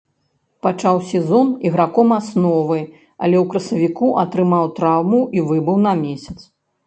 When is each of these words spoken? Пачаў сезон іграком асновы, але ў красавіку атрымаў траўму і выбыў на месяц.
Пачаў 0.65 0.95
сезон 1.09 1.51
іграком 1.69 2.07
асновы, 2.19 2.79
але 3.23 3.35
ў 3.43 3.45
красавіку 3.53 4.07
атрымаў 4.23 4.65
траўму 4.79 5.21
і 5.39 5.47
выбыў 5.53 5.77
на 5.85 5.93
месяц. 6.03 6.39